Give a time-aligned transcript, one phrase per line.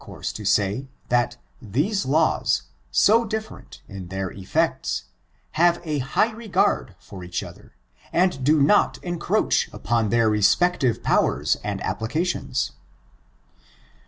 [0.01, 5.03] 40t course to say, that these laws, so different in their ef fects,
[5.51, 7.75] have a high regard for each other
[8.11, 12.71] and do not encroach upon their respective powers and applica tious.